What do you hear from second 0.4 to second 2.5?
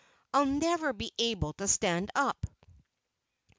never be able to stand up."